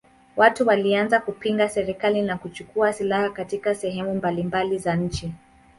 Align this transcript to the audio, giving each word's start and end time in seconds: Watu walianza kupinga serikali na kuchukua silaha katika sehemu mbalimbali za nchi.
Watu 0.37 0.67
walianza 0.67 1.19
kupinga 1.19 1.69
serikali 1.69 2.21
na 2.21 2.37
kuchukua 2.37 2.93
silaha 2.93 3.29
katika 3.29 3.75
sehemu 3.75 4.15
mbalimbali 4.15 4.77
za 4.77 4.95
nchi. 4.95 5.33